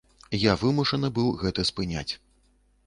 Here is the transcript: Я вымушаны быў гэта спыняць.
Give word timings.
Я 0.43 0.53
вымушаны 0.61 1.07
быў 1.19 1.31
гэта 1.43 1.69
спыняць. 1.73 2.09